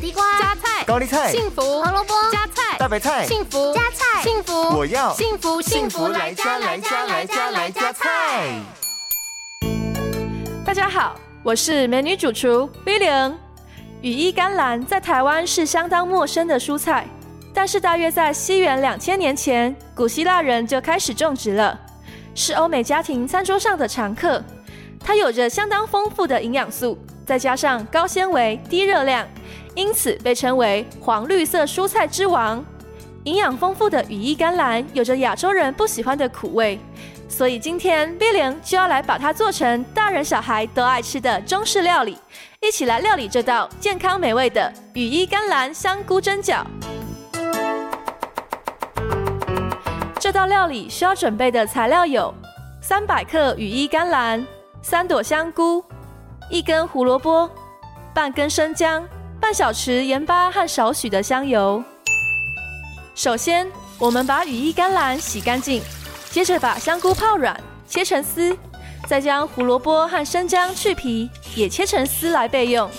[0.00, 8.58] 地瓜、加菜、高丽菜、幸福、胡萝卜、加菜、大白菜、幸福、加菜、幸福，我要幸福幸福来加来加来加来加菜。
[10.64, 13.34] 大家好，我是美女主厨 William。
[14.00, 17.06] 羽衣甘蓝在台湾是相当陌生的蔬菜，
[17.52, 21.78] 但是大约在西元两千年前，古希腊人就开始种植了，
[22.34, 24.42] 是欧美家庭餐桌上的常客。
[24.98, 29.26] 它有着相当丰富的营养素，再加上高纤维、低热量，
[29.74, 32.64] 因此被称为黄绿色蔬菜之王。
[33.24, 36.80] 营养丰富的羽衣甘蓝有着亚洲人不喜欢的苦味，
[37.28, 42.18] 所以今天威廉就要来把它做成大人小孩都爱吃的中式料理，
[42.60, 46.64] 一起来料理这道健康美味的羽衣甘蓝香菇蒸饺。
[50.18, 52.34] 这道料理需要准备的材料有
[52.80, 54.44] 三百克羽衣甘蓝。
[54.82, 55.84] 三朵香菇，
[56.50, 57.48] 一根胡萝卜，
[58.12, 59.06] 半根生姜，
[59.40, 61.82] 半小匙盐巴和少许的香油。
[63.14, 65.80] 首先，我们把羽衣甘蓝洗干净，
[66.30, 68.56] 接着把香菇泡软，切成丝，
[69.06, 72.90] 再将胡萝卜和生姜去皮，也切成丝来备用。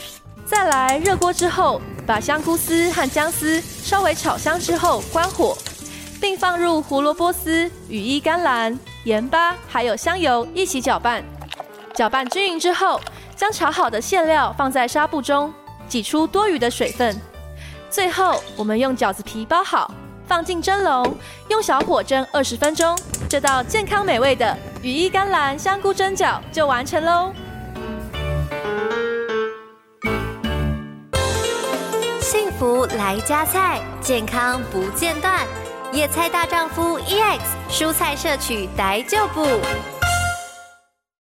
[0.45, 5.57] 再来，热锅之后，把香菇丝和姜丝稍微炒香之后关火，
[6.22, 11.22] 并放入胡萝卜丝、羽衣甘蓝、盐巴还有香油一起搅拌。
[11.94, 13.02] 搅拌均匀之后，
[13.42, 15.52] 将炒好的馅料放在纱布中，
[15.88, 17.20] 挤出多余的水分。
[17.89, 19.92] 最后，我们用饺子皮包好，
[20.28, 21.17] 放进蒸笼，
[21.50, 22.95] 用小火蒸二十分钟。
[23.28, 27.34] 这道健康美味的羽衣甘蓝香菇蒸饺就完成喽！
[32.19, 35.47] 幸福来加菜，健康不间断。
[35.92, 37.39] 野菜大丈夫 EX，
[37.72, 39.47] 蔬菜摄取逮就补。